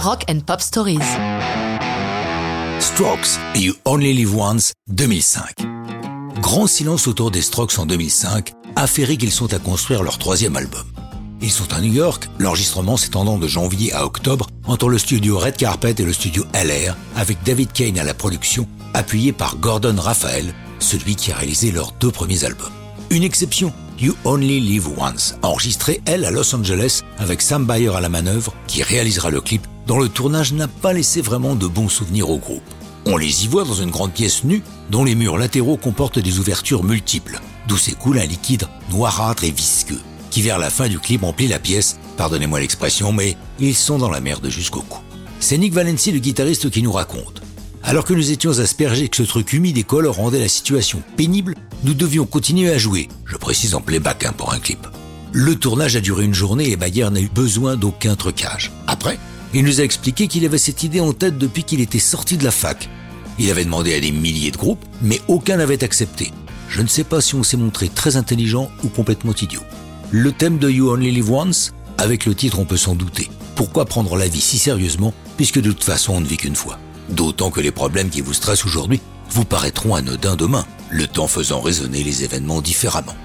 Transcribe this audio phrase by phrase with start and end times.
[0.00, 1.00] Rock and Pop Stories.
[2.78, 5.56] Strokes, You Only Live Once, 2005.
[6.40, 10.84] Grand silence autour des Strokes en 2005, affairé qu'ils sont à construire leur troisième album.
[11.40, 15.56] Ils sont à New York, l'enregistrement s'étendant de janvier à octobre entre le studio Red
[15.56, 20.54] Carpet et le studio LR, avec David Kane à la production, appuyé par Gordon Raphael,
[20.78, 22.70] celui qui a réalisé leurs deux premiers albums.
[23.10, 28.00] Une exception, You Only Live Once, enregistrée elle à Los Angeles avec Sam Bayer à
[28.00, 31.88] la manœuvre, qui réalisera le clip, dont le tournage n'a pas laissé vraiment de bons
[31.88, 32.62] souvenirs au groupe.
[33.06, 36.38] On les y voit dans une grande pièce nue, dont les murs latéraux comportent des
[36.38, 39.98] ouvertures multiples, d'où s'écoule un liquide noirâtre et visqueux
[40.30, 44.10] qui vers la fin du clip remplit la pièce, pardonnez-moi l'expression, mais ils sont dans
[44.10, 45.00] la merde jusqu'au cou.
[45.40, 47.42] C'est Nick Valenci, le guitariste, qui nous raconte.
[47.82, 51.54] Alors que nous étions aspergés que ce truc humide et color rendait la situation pénible,
[51.84, 54.86] nous devions continuer à jouer, je précise en playback hein, pour un clip.
[55.32, 58.72] Le tournage a duré une journée et Bayer n'a eu besoin d'aucun trucage.
[59.54, 62.44] Il nous a expliqué qu'il avait cette idée en tête depuis qu'il était sorti de
[62.44, 62.88] la fac.
[63.38, 66.32] Il avait demandé à des milliers de groupes, mais aucun n'avait accepté.
[66.68, 69.62] Je ne sais pas si on s'est montré très intelligent ou complètement idiot.
[70.10, 73.30] Le thème de You Only Live Once, avec le titre on peut s'en douter.
[73.54, 76.78] Pourquoi prendre la vie si sérieusement, puisque de toute façon on ne vit qu'une fois?
[77.08, 81.60] D'autant que les problèmes qui vous stressent aujourd'hui vous paraîtront anodins demain, le temps faisant
[81.60, 83.16] résonner les événements différemment.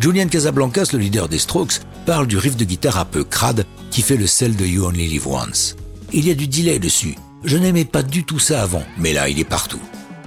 [0.00, 4.02] Julian Casablancas, le leader des Strokes, parle du riff de guitare un peu crade qui
[4.02, 5.76] fait le sel de You Only Live Once.
[6.12, 7.16] Il y a du delay dessus.
[7.44, 9.80] Je n'aimais pas du tout ça avant, mais là il est partout.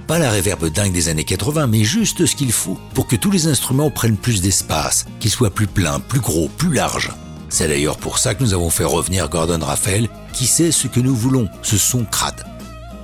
[0.06, 3.30] Pas la réverbe dingue des années 80, mais juste ce qu'il faut pour que tous
[3.30, 7.10] les instruments prennent plus d'espace, qu'ils soient plus pleins, plus gros, plus larges.
[7.48, 11.00] C'est d'ailleurs pour ça que nous avons fait revenir Gordon Raphael, qui sait ce que
[11.00, 12.44] nous voulons, ce son crade.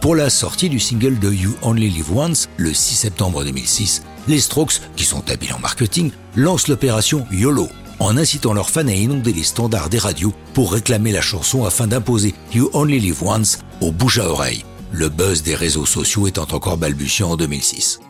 [0.00, 4.40] Pour la sortie du single de You Only Live Once, le 6 septembre 2006, les
[4.40, 7.68] Strokes, qui sont habiles en marketing, lancent l'opération YOLO,
[8.00, 11.86] en incitant leurs fans à inonder les standards des radios pour réclamer la chanson afin
[11.86, 16.46] d'imposer You Only Live Once au bouche à oreille le buzz des réseaux sociaux étant
[16.52, 18.00] encore balbutiant en 2006.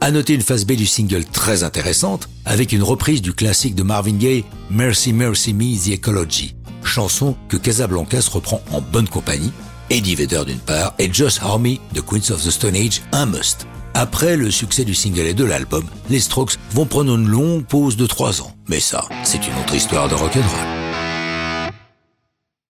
[0.00, 3.82] À noter une phase B du single très intéressante, avec une reprise du classique de
[3.82, 9.52] Marvin Gaye, Mercy Mercy Me The Ecology, chanson que Casablancas reprend en bonne compagnie,
[9.90, 13.66] Eddie Vedder d'une part, et Josh Homme de Queens of the Stone Age, un must.
[13.94, 17.96] Après le succès du single et de l'album, les Strokes vont prendre une longue pause
[17.96, 18.52] de 3 ans.
[18.68, 20.81] Mais ça, c'est une autre histoire de rock'n'roll.